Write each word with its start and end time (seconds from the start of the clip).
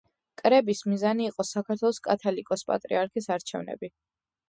კრების 0.41 0.81
მიზანი 0.91 1.27
იყო 1.33 1.47
საქართველოს 1.51 2.01
კათოლიკოს-პატრიარქის 2.09 3.33
არჩევნები. 3.39 3.97